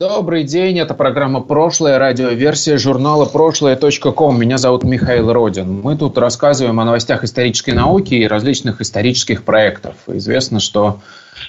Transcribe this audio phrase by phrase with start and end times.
[0.00, 4.36] Добрый день, это программа «Прошлое», радиоверсия журнала прошлое.ком.
[4.36, 5.82] Меня зовут Михаил Родин.
[5.82, 9.94] Мы тут рассказываем о новостях исторической науки и различных исторических проектов.
[10.08, 10.98] Известно, что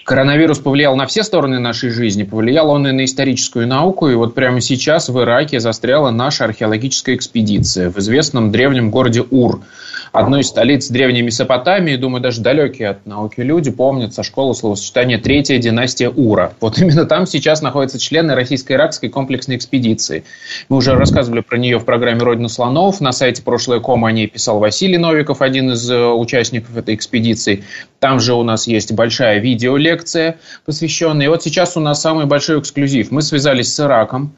[0.03, 4.09] коронавирус повлиял на все стороны нашей жизни, повлиял он и на историческую науку.
[4.09, 9.61] И вот прямо сейчас в Ираке застряла наша археологическая экспедиция в известном древнем городе Ур–
[10.15, 15.17] одной из столиц древней Месопотамии, думаю, даже далекие от науки люди помнят со школы словосочетания
[15.17, 16.53] «Третья династия Ура».
[16.61, 20.23] Вот именно там сейчас находятся члены российско-иракской комплексной экспедиции.
[20.69, 23.01] Мы уже рассказывали про нее в программе «Родина слонов».
[23.01, 27.63] На сайте прошлое ком о ней писал Василий Новиков, один из э, участников этой экспедиции.
[27.99, 31.25] Там же у нас есть большая видеолекция, посвященная.
[31.25, 33.11] И вот сейчас у нас самый большой эксклюзив.
[33.11, 34.33] Мы связались с Ираком,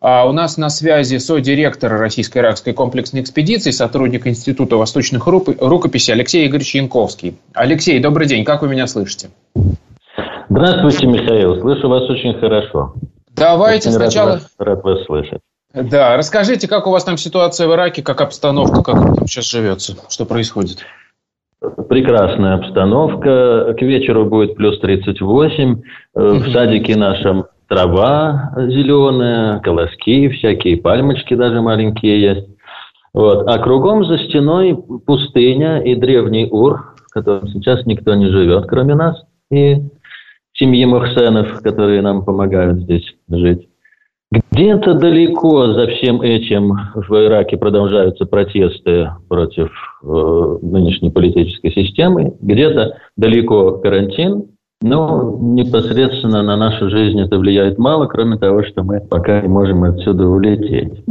[0.00, 6.74] а у нас на связи со-директор Российско-Иракской комплексной экспедиции, сотрудник Института восточных рукописей Алексей Игоревич
[6.74, 7.36] Янковский.
[7.52, 9.28] Алексей, добрый день, как вы меня слышите?
[10.48, 12.94] Здравствуйте, Михаил, слышу вас очень хорошо.
[13.36, 14.32] Давайте очень сначала...
[14.32, 15.40] Рад вас, рад вас слышать.
[15.74, 19.94] Да, расскажите, как у вас там ситуация в Ираке, как обстановка, как там сейчас живется,
[20.08, 20.78] что происходит?
[21.88, 23.74] Прекрасная обстановка.
[23.78, 25.82] К вечеру будет плюс 38.
[26.14, 32.48] В садике нашем трава зеленая, колоски, всякие пальмочки даже маленькие есть.
[33.14, 33.46] Вот.
[33.48, 34.76] А кругом за стеной
[35.06, 39.82] пустыня и древний Ур, в котором сейчас никто не живет, кроме нас, и
[40.54, 43.68] семьи Мухсенов, которые нам помогают здесь жить.
[44.32, 49.70] Где-то далеко за всем этим в Ираке продолжаются протесты против
[50.02, 52.36] э, нынешней политической системы.
[52.40, 54.46] Где-то далеко карантин,
[54.82, 59.84] ну, непосредственно на нашу жизнь это влияет мало, кроме того, что мы пока не можем
[59.84, 61.04] отсюда улететь.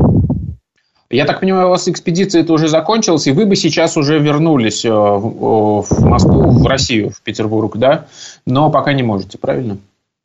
[1.12, 4.86] Я так понимаю, у вас экспедиция это уже закончилась, и вы бы сейчас уже вернулись
[4.86, 8.06] э, в Москву, в Россию, в Петербург, да?
[8.46, 9.78] Но пока не можете, правильно?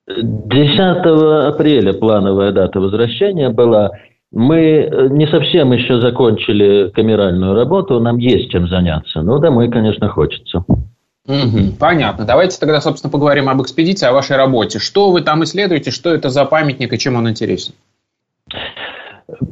[0.06, 3.93] 10 апреля плановая дата возвращения была.
[4.31, 10.65] Мы не совсем еще закончили камеральную работу, нам есть чем заняться, но домой, конечно, хочется.
[11.27, 12.27] Угу, понятно.
[12.27, 14.79] Давайте тогда, собственно, поговорим об экспедиции, о вашей работе.
[14.79, 17.75] Что вы там исследуете, что это за памятник и чем он интересен?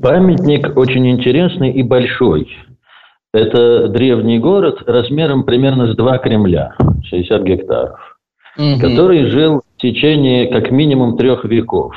[0.03, 2.49] Памятник очень интересный и большой.
[3.33, 6.75] Это древний город размером примерно с два Кремля,
[7.05, 8.19] 60 гектаров,
[8.59, 8.79] угу.
[8.79, 11.95] который жил в течение как минимум трех веков.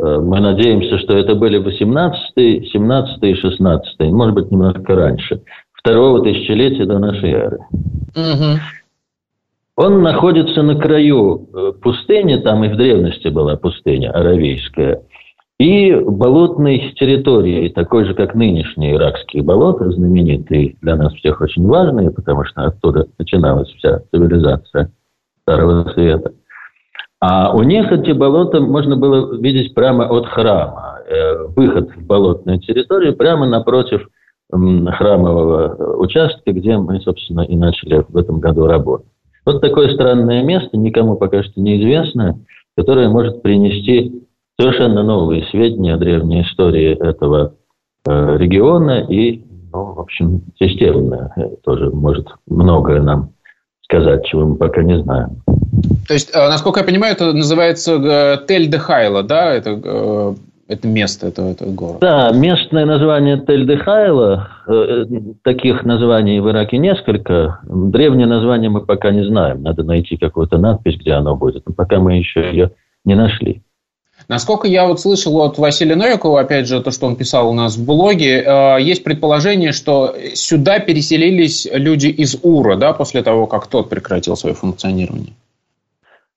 [0.00, 5.40] Э, мы надеемся, что это были 18, 17 и 16, может быть, немножко раньше,
[5.72, 7.58] второго тысячелетия до нашей эры.
[8.14, 8.60] Угу.
[9.78, 15.02] Он находится на краю э, пустыни, там и в древности была пустыня аравийская,
[15.60, 22.10] и болотной территории, такой же, как нынешние иракские болота, знаменитые, для нас всех очень важные,
[22.10, 24.90] потому что оттуда начиналась вся цивилизация
[25.42, 26.32] Старого Света.
[27.20, 30.98] А у них эти болота можно было видеть прямо от храма.
[31.08, 34.08] Э, выход в болотную территорию прямо напротив
[34.50, 39.06] храмового участка, где мы, собственно, и начали в этом году работать.
[39.46, 42.38] Вот такое странное место, никому пока что неизвестное,
[42.76, 44.22] которое может принести
[44.58, 47.54] совершенно новые сведения о древней истории этого
[48.06, 51.32] э, региона и, ну, в общем, системно
[51.64, 53.30] тоже может многое нам
[53.82, 55.42] сказать, чего мы пока не знаем.
[56.06, 59.52] То есть, э, насколько я понимаю, это называется э, Тель-де-Хайла, да?
[59.54, 60.34] Это э,
[60.68, 62.00] это место, это, это город.
[62.00, 65.04] Да, местное название Тель-де-Хайла, э,
[65.42, 67.60] таких названий в Ираке несколько.
[67.64, 69.62] Древнее название мы пока не знаем.
[69.62, 71.66] Надо найти какую-то надпись, где оно будет.
[71.66, 72.72] Но пока мы еще ее
[73.06, 73.62] не нашли.
[74.28, 77.78] Насколько я вот слышал от Василия Новикова, опять же, то, что он писал у нас
[77.78, 83.68] в блоге, э, есть предположение, что сюда переселились люди из Ура, да, после того, как
[83.68, 85.32] тот прекратил свое функционирование.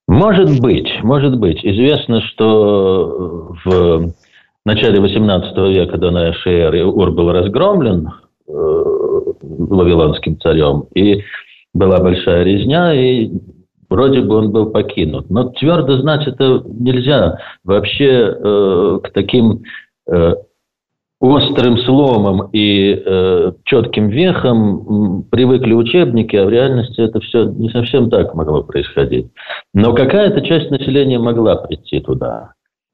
[0.07, 1.63] Может быть, может быть.
[1.63, 4.13] Известно, что в
[4.63, 8.09] в начале XVIII века до нашей эры Ур был разгромлен
[8.47, 8.51] э,
[9.41, 11.23] вавилонским царем, и
[11.73, 13.31] была большая резня, и
[13.89, 15.29] вроде бы он был покинут.
[15.29, 17.39] Но твердо знать это нельзя.
[17.63, 19.63] Вообще э, к таким
[20.07, 20.35] э,
[21.19, 28.09] острым сломам и э, четким вехам привыкли учебники, а в реальности это все не совсем
[28.09, 29.27] так могло происходить.
[29.73, 32.53] Но какая-то часть населения могла прийти туда.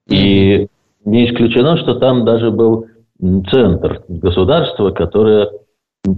[0.09, 0.67] И
[1.07, 2.85] не исключено, что там даже был
[3.49, 5.49] центр государства, которое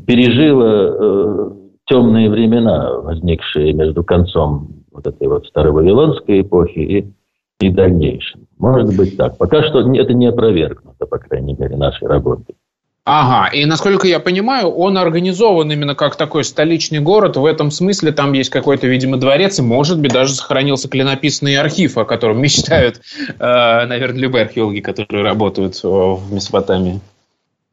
[0.05, 1.51] пережило э,
[1.85, 7.13] темные времена, возникшие между концом вот этой вот старой вавилонской эпохи и,
[7.61, 8.47] и дальнейшим.
[8.57, 9.37] Может быть так.
[9.37, 12.55] Пока что это не опровергнуто, по крайней мере, нашей работой.
[13.05, 17.37] Ага, и насколько я понимаю, он организован именно как такой столичный город.
[17.37, 21.97] В этом смысле там есть какой-то, видимо, дворец, и, может быть, даже сохранился клинописный архив,
[21.97, 23.01] о котором мечтают,
[23.39, 26.99] э, наверное, любые археологи, которые работают в Месопотамии.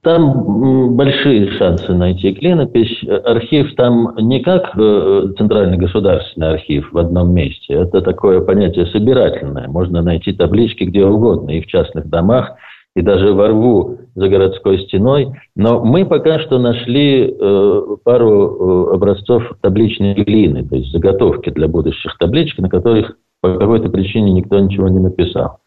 [0.06, 3.02] Там большие шансы найти клинопись.
[3.24, 7.74] Архив там не как э, центральный государственный архив в одном месте.
[7.74, 9.66] Это такое понятие собирательное.
[9.66, 12.52] Можно найти таблички где угодно, и в частных домах,
[12.96, 15.34] и даже во рву за городской стеной.
[15.54, 21.68] Но мы пока что нашли э, пару э, образцов табличной глины, то есть заготовки для
[21.68, 25.58] будущих табличек, на которых по какой-то причине никто ничего не написал.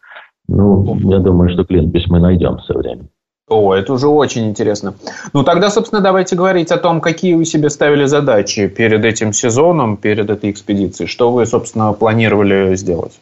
[0.48, 3.08] Ну, я думаю, что клинопись мы найдем со временем.
[3.48, 4.94] О, это уже очень интересно.
[5.32, 9.96] Ну, тогда, собственно, давайте говорить о том, какие вы себе ставили задачи перед этим сезоном,
[9.96, 11.08] перед этой экспедицией.
[11.08, 13.20] Что вы, собственно, планировали сделать?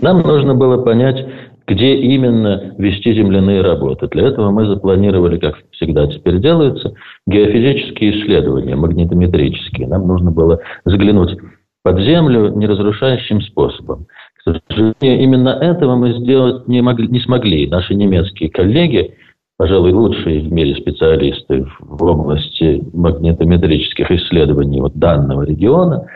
[0.00, 1.26] Нам нужно было понять,
[1.68, 4.08] где именно вести земляные работы.
[4.08, 6.94] Для этого мы запланировали, как всегда теперь делается,
[7.26, 9.86] геофизические исследования, магнитометрические.
[9.86, 11.38] Нам нужно было заглянуть
[11.84, 14.06] под землю неразрушающим способом.
[14.44, 17.68] К сожалению, именно этого мы сделать не, могли, не смогли.
[17.68, 19.14] Наши немецкие коллеги–
[19.58, 26.06] пожалуй, лучшие в мире специалисты в области магнитометрических исследований вот данного региона,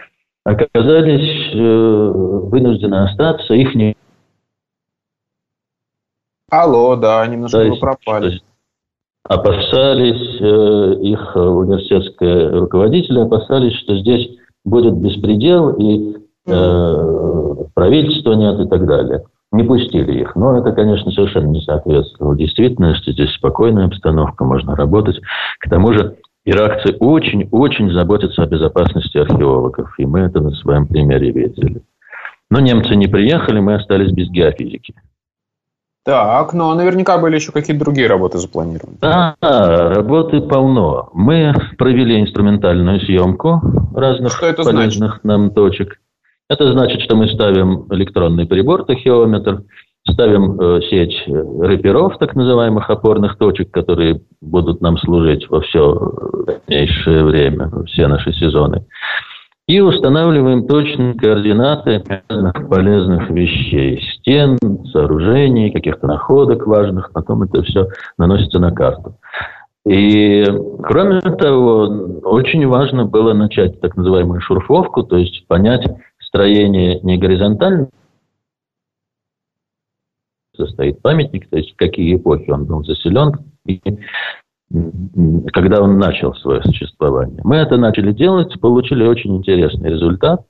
[0.44, 2.12] оказались э,
[2.44, 3.52] вынуждены остаться.
[3.54, 3.74] Их.
[6.52, 8.40] Алло, да, немножко то есть, вы пропали.
[9.26, 16.16] опасались, э, их университетские руководители опасались, что здесь будет беспредел и
[16.46, 20.34] э, правительства нет и так далее не пустили их.
[20.34, 23.12] Но это, конечно, совершенно не соответствовало действительности.
[23.12, 25.20] Здесь спокойная обстановка, можно работать.
[25.60, 29.94] К тому же иракцы очень-очень заботятся о безопасности археологов.
[29.98, 31.82] И мы это на своем примере видели.
[32.50, 34.94] Но немцы не приехали, мы остались без геофизики.
[36.04, 38.96] Так, но наверняка были еще какие-то другие работы запланированы.
[39.00, 41.10] Да, работы полно.
[41.12, 43.60] Мы провели инструментальную съемку
[43.94, 45.24] разных Что это полезных значит?
[45.24, 45.98] нам точек.
[46.48, 49.62] Это значит, что мы ставим электронный прибор, тахиометр,
[50.08, 56.12] ставим э, сеть рэперов, так называемых опорных точек, которые будут нам служить во все
[56.66, 58.84] дальнейшее время, все наши сезоны.
[59.68, 64.58] И устанавливаем точные координаты разных полезных вещей, стен,
[64.92, 67.86] сооружений, каких-то находок важных, потом это все
[68.18, 69.16] наносится на карту.
[69.86, 70.44] И,
[70.82, 71.82] кроме того,
[72.24, 75.86] очень важно было начать так называемую шурфовку, то есть понять,
[76.20, 77.88] строение не горизонтально.
[80.56, 83.32] Состоит памятник, то есть в какие эпохи он был заселен,
[83.64, 83.80] и
[85.52, 87.40] когда он начал свое существование.
[87.44, 90.42] Мы это начали делать, получили очень интересный результат,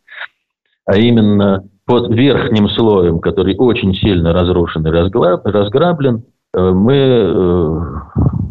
[0.86, 6.24] а именно под верхним слоем, который очень сильно разрушен и разграблен,
[6.54, 7.80] э, мы э,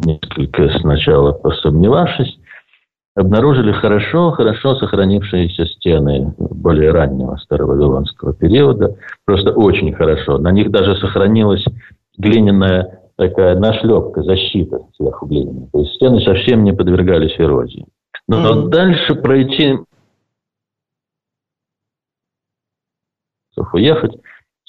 [0.05, 2.37] несколько сначала посомневавшись,
[3.15, 8.95] обнаружили хорошо, хорошо сохранившиеся стены более раннего старовавилонского периода.
[9.25, 10.37] Просто очень хорошо.
[10.37, 11.65] На них даже сохранилась
[12.17, 15.67] глиняная такая нашлепка, защита сверху глиняная.
[15.71, 17.85] То есть стены совсем не подвергались эрозии.
[18.27, 18.69] Но mm-hmm.
[18.69, 19.77] дальше пройти
[23.73, 24.13] уехать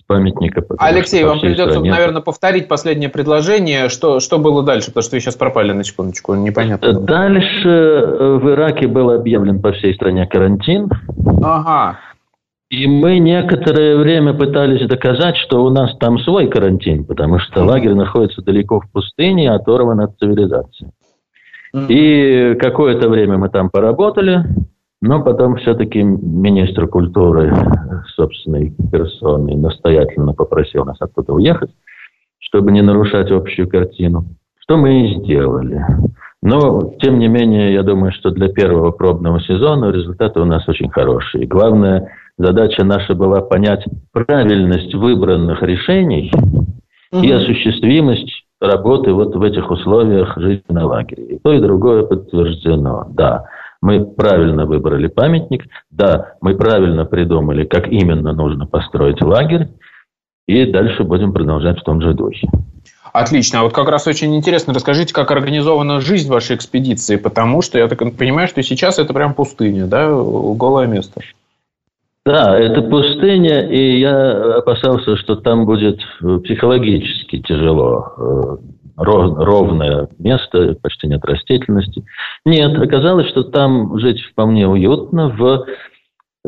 [0.06, 0.62] памятника.
[0.78, 1.90] Алексей, вам придется, стране.
[1.90, 3.88] наверное, повторить последнее предложение.
[3.88, 4.88] Что, что было дальше?
[4.88, 6.92] Потому что вы сейчас пропали на секундочку, непонятно.
[6.92, 10.90] Дальше э, в Ираке был объявлен по всей стране карантин.
[11.42, 11.98] Ага.
[12.72, 17.92] И мы некоторое время пытались доказать, что у нас там свой карантин, потому что лагерь
[17.92, 20.90] находится далеко в пустыне, оторван от цивилизации.
[21.88, 24.44] И какое-то время мы там поработали,
[25.02, 27.54] но потом все-таки министр культуры
[28.14, 31.70] собственной персоной настоятельно попросил нас оттуда уехать,
[32.38, 34.24] чтобы не нарушать общую картину.
[34.60, 35.84] Что мы и сделали.
[36.40, 40.88] Но, тем не менее, я думаю, что для первого пробного сезона результаты у нас очень
[40.88, 41.46] хорошие.
[41.46, 42.08] Главная
[42.38, 46.32] задача наша была понять правильность выбранных решений
[47.12, 47.22] угу.
[47.22, 51.36] и осуществимость работы вот в этих условиях жизни на лагере.
[51.36, 53.06] И то, и другое подтверждено.
[53.10, 53.46] Да,
[53.80, 59.68] мы правильно выбрали памятник, да, мы правильно придумали, как именно нужно построить лагерь,
[60.46, 62.48] и дальше будем продолжать в том же духе.
[63.12, 63.60] Отлично.
[63.60, 67.86] А вот как раз очень интересно, расскажите, как организована жизнь вашей экспедиции, потому что я
[67.88, 71.20] так понимаю, что сейчас это прям пустыня, да, голое место.
[72.24, 75.98] Да, это пустыня, и я опасался, что там будет
[76.44, 78.60] психологически тяжело.
[78.96, 82.04] ровное место, почти нет растительности.
[82.44, 85.66] Нет, оказалось, что там жить вполне уютно в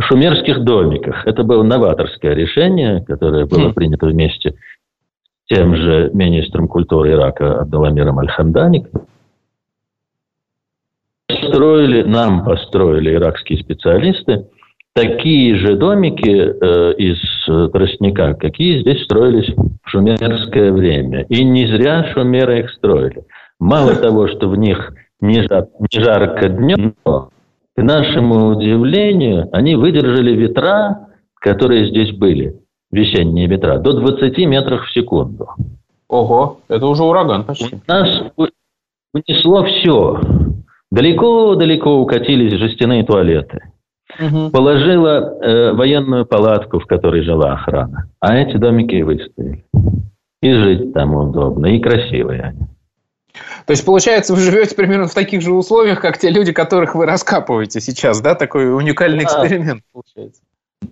[0.00, 1.26] шумерских домиках.
[1.26, 3.74] Это было новаторское решение, которое было хм.
[3.74, 8.86] принято вместе с тем же министром культуры Ирака Абдаламиром Аль-Хамдани.
[11.48, 14.46] Строили, нам построили иракские специалисты
[14.94, 17.18] такие же домики э, из
[17.72, 21.26] тростника, какие здесь строились в шумерское время.
[21.28, 23.24] И не зря шумеры их строили.
[23.58, 27.30] Мало того, что в них не, жар, не жарко днем, но,
[27.76, 32.60] к нашему удивлению, они выдержали ветра, которые здесь были,
[32.92, 35.48] весенние ветра, до 20 метров в секунду.
[36.08, 37.74] Ого, это уже ураган почти.
[37.74, 38.22] У нас
[39.12, 40.20] унесло все.
[40.92, 43.73] Далеко-далеко укатились жестяные туалеты
[44.18, 44.50] угу.
[44.50, 48.10] положила э, военную палатку, в которой жила охрана.
[48.20, 49.64] А эти домики и выстояли.
[50.42, 52.66] И жить там удобно, и красивые они.
[53.66, 57.06] То есть, получается, вы живете примерно в таких же условиях, как те люди, которых вы
[57.06, 58.34] раскапываете сейчас, да?
[58.34, 59.24] Такой уникальный да.
[59.24, 60.42] эксперимент получается.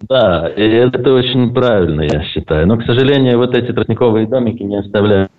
[0.08, 2.66] Да, и это очень правильно, я считаю.
[2.66, 5.30] Но, к сожалению, вот эти тростниковые домики не оставляют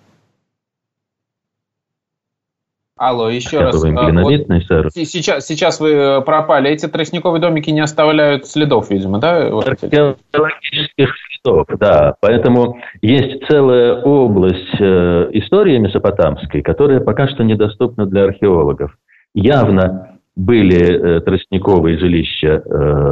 [3.06, 3.84] Алло, еще раз.
[3.84, 6.70] А, вот сейчас, сейчас вы э, пропали.
[6.70, 9.48] Эти тростниковые домики не оставляют следов, видимо, да?
[9.48, 12.14] Археологических следов, да.
[12.22, 18.96] Поэтому есть целая область э, истории месопотамской, которая пока что недоступна для археологов.
[19.34, 23.04] Явно были э, тростниковые жилища э,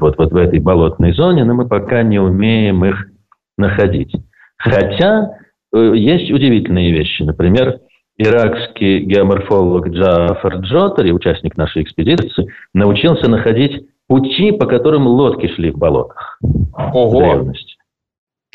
[0.00, 3.08] вот, вот в этой болотной зоне, но мы пока не умеем их
[3.58, 4.16] находить.
[4.56, 5.32] Хотя
[5.74, 7.24] э, есть удивительные вещи.
[7.24, 7.78] Например,
[8.20, 15.78] иракский геоморфолог Джафар Джотари, участник нашей экспедиции, научился находить пути, по которым лодки шли в
[15.78, 16.38] болотах.
[16.42, 17.08] Ого!
[17.08, 17.76] В древности.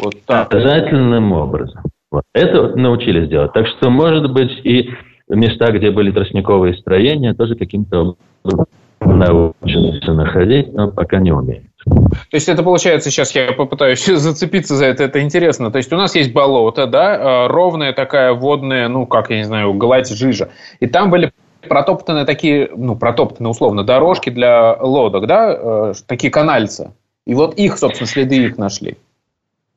[0.01, 0.53] Вот так.
[0.53, 1.81] Обязательным образом.
[2.11, 2.23] Вот.
[2.33, 3.53] Это научились делать.
[3.53, 4.91] Так что, может быть, и
[5.29, 8.65] места, где были тростниковые строения, тоже каким-то образом
[9.01, 11.65] научатся находить, но пока не умеют.
[11.85, 15.71] То есть это получается, сейчас я попытаюсь зацепиться за это, это интересно.
[15.71, 19.43] То есть у нас есть болото, да, а, ровная такая водная, ну как, я не
[19.43, 20.49] знаю, гладь жижа.
[20.79, 21.31] И там были
[21.67, 26.91] протоптаны такие, ну, протоптаны условно, дорожки для лодок, да, э, такие канальцы.
[27.25, 28.97] И вот их, собственно, следы их нашли.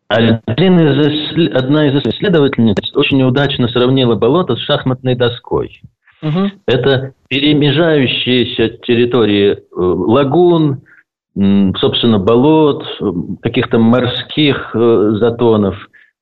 [0.08, 5.82] Один из, одна из исследовательниц очень удачно сравнила болото с шахматной доской.
[6.22, 6.50] Угу.
[6.66, 10.82] Это перемежающиеся территории э, лагун,
[11.78, 12.84] собственно, болот,
[13.42, 15.76] каких-то морских э, затонов,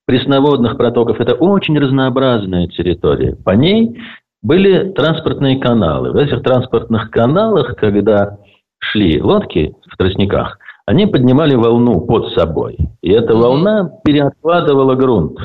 [0.05, 1.19] пресноводных протоков.
[1.19, 3.35] Это очень разнообразная территория.
[3.43, 3.99] По ней
[4.41, 6.11] были транспортные каналы.
[6.11, 8.37] В этих транспортных каналах, когда
[8.79, 12.77] шли лодки в тростниках, они поднимали волну под собой.
[13.01, 15.37] И эта волна переоткладывала грунт.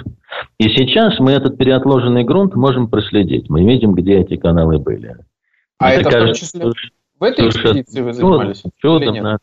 [0.59, 3.51] И сейчас мы этот переотложенный грунт можем проследить.
[3.51, 5.17] Мы видим, где эти каналы были.
[5.79, 8.63] А это, это кажется, в том числе в этой экспедиции вы занимались?
[8.79, 9.39] Чудом, нет?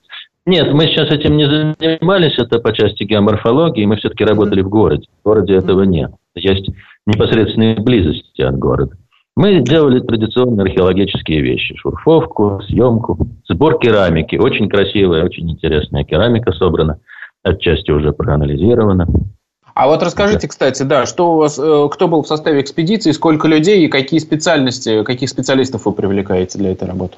[0.46, 4.66] нет, мы сейчас этим не занимались, это по части геоморфологии, мы все-таки работали mm-hmm.
[4.66, 5.08] в городе.
[5.22, 6.12] В городе этого нет.
[6.36, 6.70] Есть
[7.06, 8.98] непосредственные близости от города.
[9.38, 11.74] Мы делали традиционные археологические вещи.
[11.78, 13.18] Шурфовку, съемку,
[13.48, 14.36] сбор керамики.
[14.36, 17.00] Очень красивая, очень интересная керамика собрана.
[17.44, 19.08] Отчасти уже проанализирована.
[19.80, 23.48] А вот расскажите, кстати, да, что у вас, э, кто был в составе экспедиции, сколько
[23.48, 27.16] людей и какие специальности, каких специалистов вы привлекаете для этой работы?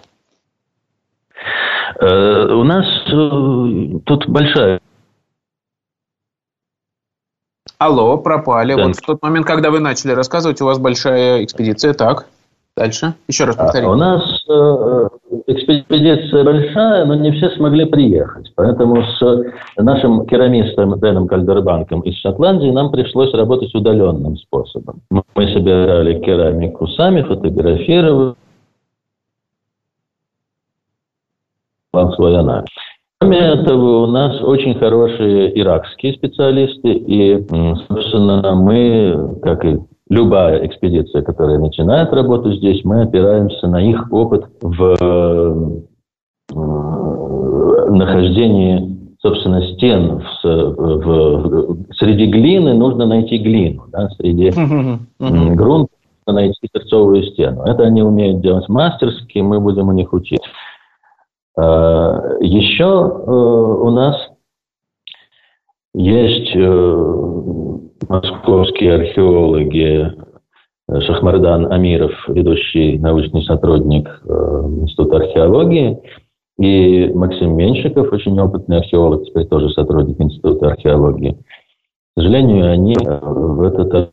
[2.00, 4.80] Э, у нас э, тут большая
[7.80, 8.76] Алло, пропали.
[8.76, 8.86] Да.
[8.86, 11.96] Вот в тот момент, когда вы начали рассказывать, у вас большая экспедиция.
[11.96, 12.28] Так,
[12.78, 13.16] дальше.
[13.28, 13.58] Еще раз.
[13.58, 14.22] А у нас
[15.54, 18.52] экспедиция большая, но не все смогли приехать.
[18.56, 19.46] Поэтому с
[19.78, 25.02] нашим керамистом Дэном Кальдербанком из Шотландии нам пришлось работать удаленным способом.
[25.10, 28.36] Мы собирали керамику сами, фотографировали,
[31.94, 32.70] вам свой анализ.
[33.20, 37.38] Кроме этого, у нас очень хорошие иракские специалисты, и,
[37.88, 39.78] собственно, мы, как и
[40.12, 45.84] любая экспедиция, которая начинает работу здесь, мы опираемся на их опыт в
[47.90, 54.52] нахождении, собственно, стен в, в, среди глины нужно найти глину, да, среди
[55.56, 55.94] грунта
[56.28, 57.64] найти сердцовую стену.
[57.64, 60.50] Это они умеют делать мастерски, мы будем у них учиться.
[61.58, 64.16] Э, Еще э, у нас
[65.94, 67.71] есть э,
[68.08, 70.12] московские археологи
[70.90, 76.00] Шахмардан Амиров, ведущий научный сотрудник Института археологии,
[76.60, 81.32] и Максим Меньшиков, очень опытный археолог, теперь тоже сотрудник Института археологии.
[81.32, 84.12] К сожалению, они в этот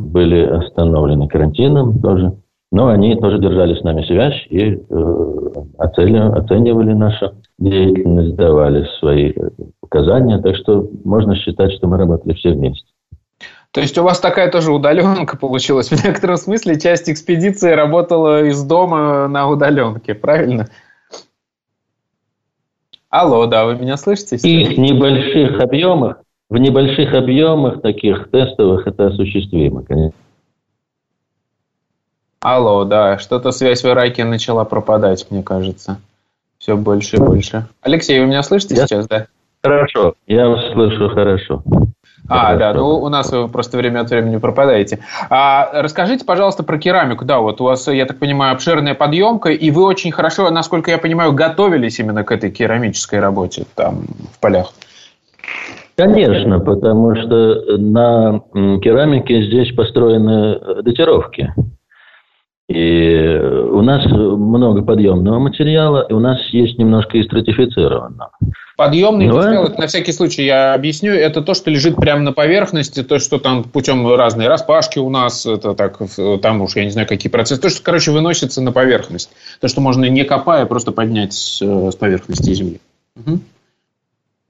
[0.00, 2.36] были остановлены карантином тоже.
[2.72, 5.46] Но они тоже держали с нами связь и э,
[5.78, 9.32] оценивали, оценивали нашу деятельность, давали свои
[9.80, 10.38] показания.
[10.38, 12.86] Так что можно считать, что мы работали все вместе.
[13.70, 15.90] То есть у вас такая тоже удаленка получилась.
[15.90, 20.66] В некотором смысле часть экспедиции работала из дома на удаленке, правильно?
[23.10, 24.36] Алло, да, вы меня слышите?
[24.36, 30.18] И в небольших объемах, в небольших объемах таких тестовых это осуществимо, конечно.
[32.40, 35.98] Алло, да, что-то связь в Ираке начала пропадать, мне кажется.
[36.58, 37.66] Все больше и больше.
[37.82, 38.86] Алексей, вы меня слышите я...
[38.86, 39.26] сейчас, да?
[39.62, 41.62] Хорошо, я вас слышу хорошо.
[42.28, 42.58] А, хорошо.
[42.58, 45.00] да, ну у нас вы просто время от времени пропадаете.
[45.30, 47.24] А, расскажите, пожалуйста, про керамику.
[47.24, 50.98] Да, вот у вас, я так понимаю, обширная подъемка, и вы очень хорошо, насколько я
[50.98, 54.72] понимаю, готовились именно к этой керамической работе там в полях.
[55.96, 58.40] Конечно, потому что на
[58.80, 61.54] керамике здесь построены датировки.
[62.68, 63.38] И
[63.70, 68.32] у нас много подъемного материала, и у нас есть немножко и стратифицированного.
[68.76, 69.36] Подъемный Но...
[69.36, 73.20] материал, это на всякий случай я объясню, это то, что лежит прямо на поверхности, то,
[73.20, 75.98] что там путем разной распашки у нас, это так,
[76.42, 79.30] там уж я не знаю, какие процессы, то, что, короче, выносится на поверхность.
[79.60, 82.80] То, что можно не копая, просто поднять с, с поверхности земли.
[83.16, 83.38] Угу.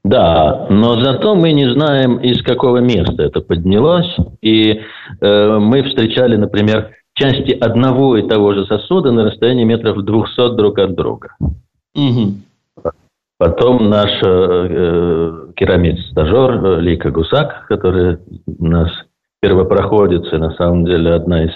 [0.04, 4.16] Да, но зато мы не знаем, из какого места это поднялось.
[4.40, 4.80] И
[5.20, 10.78] э, мы встречали, например, части одного и того же сосуда на расстоянии метров 200 друг
[10.78, 11.34] от друга.
[11.94, 12.34] Угу.
[13.38, 18.90] Потом наш э, керамист-стажер э, Лика Гусак, который у нас
[19.40, 21.50] первопроходец и на самом деле одна из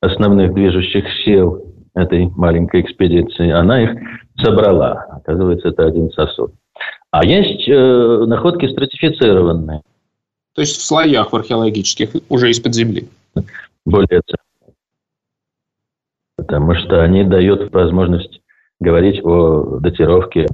[0.00, 1.64] основных движущих сил
[1.94, 3.90] этой маленькой экспедиции, она их
[4.38, 5.06] собрала.
[5.10, 6.52] Оказывается, это один сосуд.
[7.10, 9.82] А есть э, находки стратифицированные.
[10.54, 13.08] То есть в слоях в археологических, уже из-под земли.
[13.86, 14.20] Более
[16.36, 18.40] потому что они дают возможность
[18.80, 20.46] говорить о датировке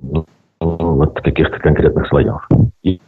[0.00, 0.26] ну,
[0.60, 2.48] вот каких-то конкретных слоев.
[2.82, 3.00] И...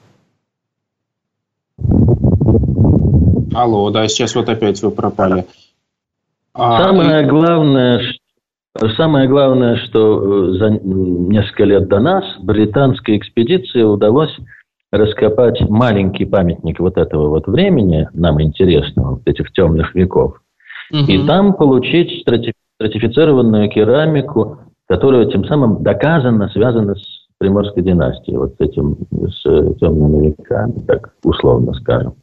[3.54, 5.44] Алло, да, сейчас вот опять вы пропали.
[6.52, 8.02] А, самое главное,
[8.96, 14.36] самое главное, что э, за несколько лет до нас британской экспедиции удалось
[14.92, 20.40] раскопать маленький памятник вот этого вот времени, нам интересного, вот этих темных веков,
[20.90, 21.04] угу.
[21.06, 28.60] и там получить стратифицированную керамику, которая тем самым доказанно связана с Приморской династией, вот с
[28.60, 29.42] этим, с
[29.78, 32.14] темными веками, так условно скажем.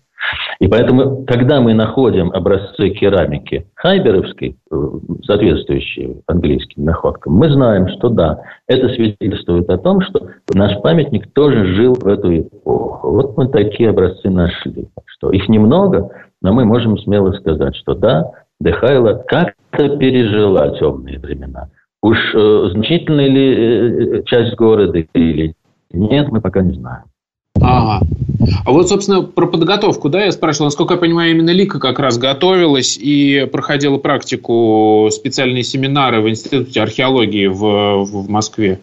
[0.60, 4.76] И поэтому, когда мы находим образцы керамики хайберовской, э,
[5.24, 11.66] соответствующие английским находкам, мы знаем, что да, это свидетельствует о том, что наш памятник тоже
[11.76, 13.10] жил в эту эпоху.
[13.10, 14.88] Вот мы такие образцы нашли.
[15.06, 16.10] Что их немного,
[16.42, 21.70] но мы можем смело сказать, что да, Дехайла как-то пережила темные времена.
[22.02, 25.54] Уж э, значительная ли э, часть города или
[25.92, 27.04] нет, мы пока не знаем.
[27.62, 28.06] Ага.
[28.66, 32.18] А вот, собственно, про подготовку, да, я спрашивал, насколько я понимаю, именно Лика как раз
[32.18, 38.80] готовилась и проходила практику, специальные семинары в Институте археологии в, в Москве.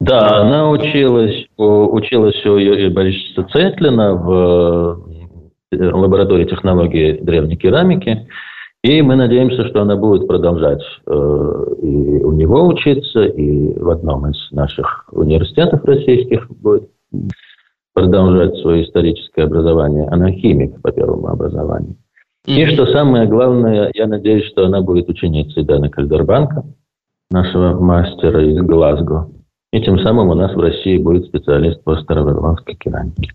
[0.00, 5.13] Да, она училась, училась у Борисовича Цетлина в э,
[5.76, 8.28] лаборатории технологии древней керамики.
[8.82, 14.28] И мы надеемся, что она будет продолжать э, и у него учиться, и в одном
[14.30, 16.90] из наших университетов российских будет
[17.94, 20.06] продолжать свое историческое образование.
[20.08, 21.96] Она химик по первому образованию.
[22.46, 22.52] Mm-hmm.
[22.56, 26.64] И что самое главное, я надеюсь, что она будет ученицей Дэна Кальдербанка,
[27.30, 29.30] нашего мастера из Глазго.
[29.72, 33.32] И тем самым у нас в России будет специалист по старовавилонской керамике.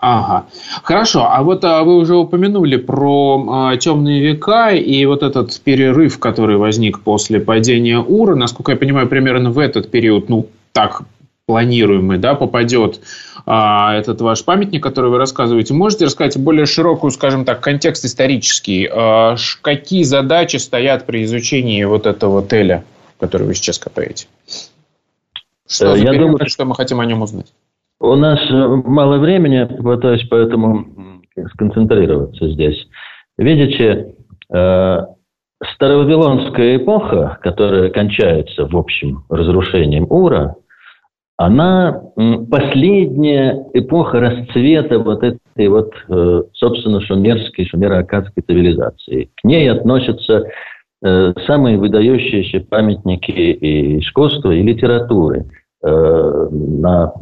[0.00, 0.46] Ага.
[0.84, 1.28] Хорошо.
[1.28, 6.56] А вот а, вы уже упомянули про а, темные века и вот этот перерыв, который
[6.56, 8.36] возник после падения Ура.
[8.36, 11.02] Насколько я понимаю, примерно в этот период, ну, так
[11.46, 13.00] планируемый, да, попадет
[13.44, 15.74] а, этот ваш памятник, который вы рассказываете.
[15.74, 18.88] Можете рассказать более широкую, скажем так, контекст исторический?
[18.88, 22.84] А, какие задачи стоят при изучении вот этого теля,
[23.18, 24.26] который вы сейчас копаете?
[25.66, 27.46] Что э, Я думаю, что мы хотим о нем узнать?
[28.00, 30.86] У нас э, мало времени, пытаюсь поэтому
[31.54, 32.86] сконцентрироваться здесь.
[33.36, 34.14] Видите,
[34.52, 34.98] э,
[35.74, 40.54] Старовавилонская эпоха, которая кончается, в общем, разрушением Ура,
[41.36, 42.00] она
[42.48, 49.30] последняя эпоха расцвета вот этой вот, э, собственно, шумерской, шумеро-акадской цивилизации.
[49.36, 50.44] К ней относятся
[51.46, 55.46] самые выдающиеся памятники и искусства, и литературы
[55.80, 57.12] на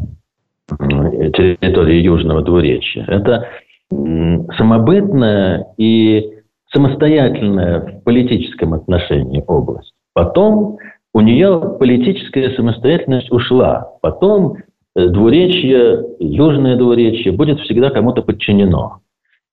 [0.68, 3.04] территории Южного Двуречья.
[3.06, 3.48] Это
[3.90, 6.28] самобытная и
[6.72, 9.92] самостоятельная в политическом отношении область.
[10.12, 10.78] Потом
[11.14, 13.92] у нее политическая самостоятельность ушла.
[14.02, 14.56] Потом
[14.94, 18.98] э, двуречье, южное двуречье будет всегда кому-то подчинено.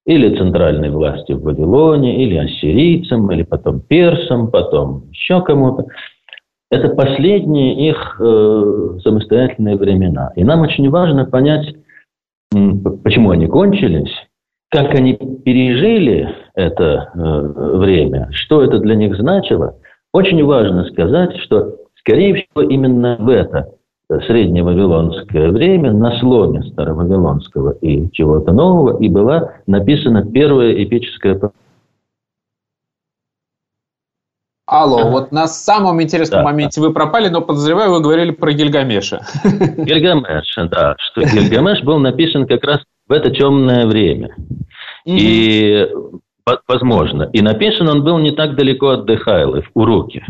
[0.06, 5.86] Или центральной власти в Вавилоне, или ассирийцам, или потом персам, потом еще кому-то.
[6.74, 10.32] Это последние их э, самостоятельные времена.
[10.36, 11.76] И нам очень важно понять,
[12.50, 14.12] почему они кончились,
[14.72, 19.76] как они пережили это э, время, что это для них значило.
[20.14, 23.70] Очень важно сказать, что, скорее всего, именно в это
[24.10, 31.40] средневавилонское время на сломе старовавилонского и чего-то нового и была написана первая эпическая
[34.66, 36.46] Алло, вот на самом интересном да.
[36.46, 39.26] моменте вы пропали, но подозреваю, вы говорили про Гильгамеша.
[39.78, 44.36] Гильгамеш, да, что Гильгамеш был написан как раз в это темное время.
[45.06, 45.86] И,
[46.68, 50.26] возможно, и написан он был не так далеко от Дехайлы, в Уруке.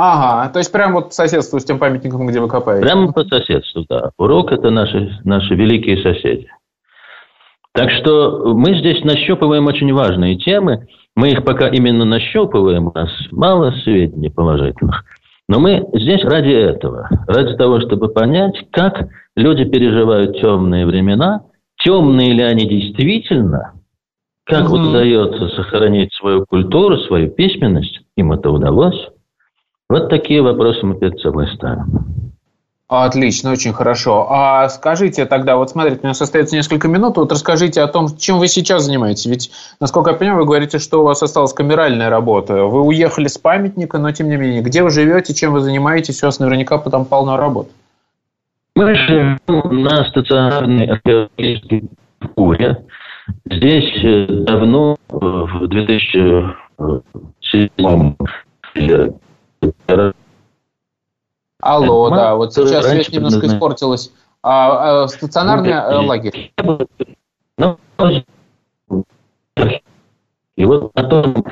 [0.00, 2.86] Ага, то есть прямо вот по соседству с тем памятником, где вы копаете?
[2.86, 4.10] Прямо по соседству, да.
[4.16, 6.48] Урок– это наши, наши великие соседи.
[7.72, 10.86] Так что мы здесь нащупываем очень важные темы.
[11.18, 15.04] Мы их пока именно нащупываем, у нас мало сведений положительных.
[15.48, 21.42] Но мы здесь ради этого, ради того, чтобы понять, как люди переживают темные времена,
[21.82, 23.72] темные ли они действительно,
[24.44, 24.76] как угу.
[24.78, 29.08] удается сохранить свою культуру, свою письменность, им это удалось.
[29.88, 32.27] Вот такие вопросы мы перед собой ставим.
[32.88, 34.26] Отлично, очень хорошо.
[34.30, 38.38] А скажите тогда, вот смотрите, у нас остается несколько минут, вот расскажите о том, чем
[38.38, 39.26] вы сейчас занимаетесь.
[39.26, 42.64] Ведь, насколько я понимаю, вы говорите, что у вас осталась камеральная работа.
[42.64, 46.26] Вы уехали с памятника, но тем не менее, где вы живете, чем вы занимаетесь, у
[46.26, 47.68] вас наверняка потом полно работы.
[48.74, 51.90] Мы живем на стационарной археологической
[52.34, 52.86] куре.
[53.50, 58.14] Здесь э, давно, в 2007
[61.60, 64.12] Алло, да, вот сейчас связь немножко испортилась.
[64.42, 66.52] А, а стационарный ну, лагерь?
[67.58, 67.78] Ну,
[70.56, 71.44] и вот потом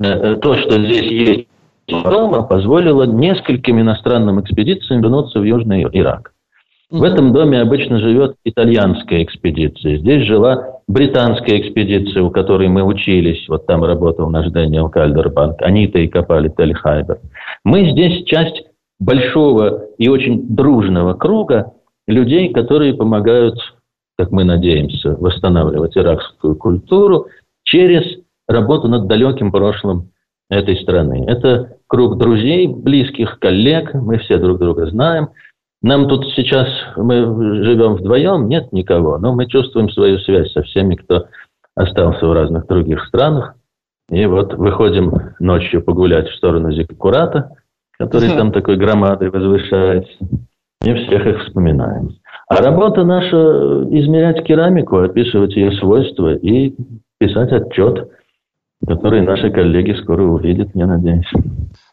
[0.00, 1.48] э, то, что здесь есть
[1.88, 6.32] дома, позволило нескольким иностранным экспедициям вернуться в Южный Ирак.
[6.90, 9.96] В этом доме обычно живет итальянская экспедиция.
[9.96, 13.48] Здесь жила британская экспедиция, у которой мы учились.
[13.48, 15.62] Вот там работал наш Дэниел Кальдербанк.
[15.62, 17.18] Они-то и копали Тель-Хайбер.
[17.64, 18.62] Мы здесь часть
[19.02, 21.72] большого и очень дружного круга
[22.06, 23.56] людей, которые помогают,
[24.16, 27.26] как мы надеемся, восстанавливать иракскую культуру
[27.64, 28.04] через
[28.46, 30.10] работу над далеким прошлым
[30.48, 31.24] этой страны.
[31.26, 35.30] Это круг друзей, близких, коллег, мы все друг друга знаем.
[35.82, 40.94] Нам тут сейчас, мы живем вдвоем, нет никого, но мы чувствуем свою связь со всеми,
[40.94, 41.26] кто
[41.74, 43.54] остался в разных других странах.
[44.10, 47.56] И вот выходим ночью погулять в сторону Зиккурата–
[48.02, 50.12] который там такой громадой возвышается.
[50.84, 52.16] И всех их вспоминаем.
[52.48, 53.36] А работа наша–
[53.90, 56.74] измерять керамику, описывать ее свойства и
[57.18, 58.10] писать отчет,
[58.86, 61.30] который наши коллеги скоро увидят, я надеюсь.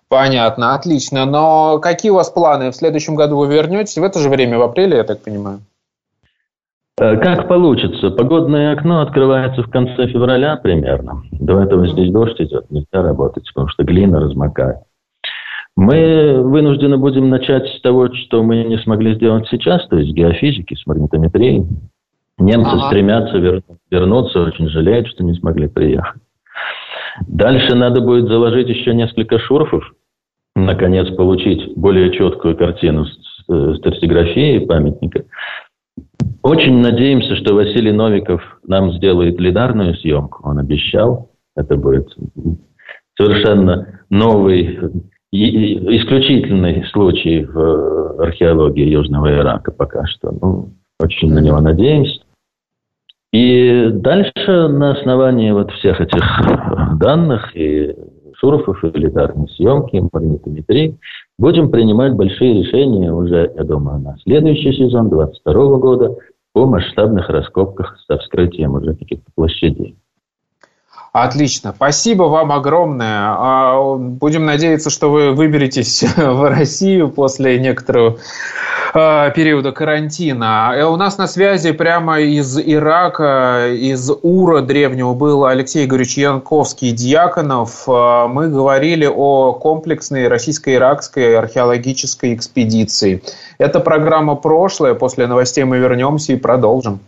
[0.10, 1.26] Понятно, отлично.
[1.26, 2.72] Но какие у вас планы?
[2.72, 5.60] В следующем году вы вернетесь в это же время, в апреле, я так понимаю?
[7.00, 8.10] Э, как получится.
[8.10, 11.22] Погодное окно открывается в конце февраля примерно.
[11.32, 14.80] До этого здесь дождь идет, нельзя работать, потому что глина размокает.
[15.80, 20.76] Мы вынуждены будем начать с того, что мы не смогли сделать сейчас, то есть геофизики
[20.76, 21.66] с магнитометрией.
[22.38, 22.88] Немцы ага.
[22.88, 23.64] стремятся вер...
[23.90, 26.22] вернуться, очень жалеют, что не смогли приехать.
[27.30, 29.86] Дальше надо будет заложить еще несколько шурфов,
[30.54, 33.06] наконец получить более четкую картину
[33.46, 35.24] стратиграфии памятника.
[36.44, 40.42] Очень надеемся, что Василий Новиков нам сделает лидарную съемку.
[40.44, 41.32] Он обещал.
[41.56, 42.10] Это будет
[43.18, 44.78] совершенно новый
[45.32, 50.32] исключительный случай в э, археологии Южного Ирака пока что.
[50.42, 52.22] Ну, очень на него надеемся.
[53.32, 56.24] И дальше на основании вот всех этих
[57.00, 57.96] данных и
[58.40, 60.98] шурфов, и элитарной съемки, и магнитометрии
[61.38, 66.16] будем принимать большие решения уже, я думаю, на следующий сезон 2022 года
[66.54, 69.96] по масштабных раскопках со вскрытием уже каких-то площадей.
[71.12, 71.74] Отлично.
[71.76, 73.34] Спасибо вам огромное.
[73.36, 78.18] А, будем надеяться, что вы выберетесь в Россию после некоторого
[78.94, 80.72] а, периода карантина.
[80.76, 86.92] Э, у нас на связи прямо из Ирака, из Ура древнего был Алексей Игоревич Янковский,
[86.92, 87.86] Дьяконов.
[87.88, 93.24] А, мы говорили о комплексной российско-иракской археологической экспедиции.
[93.58, 94.94] Это программа «Прошлое».
[94.94, 97.00] После новостей мы вернемся и продолжим.